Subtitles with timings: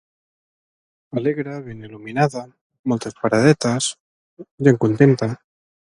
[1.21, 2.43] Alegre, ben il·luminada,
[2.93, 3.91] moltes paradetes,
[4.69, 5.33] gent contenta.